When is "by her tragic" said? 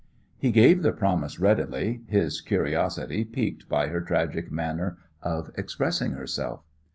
3.69-4.51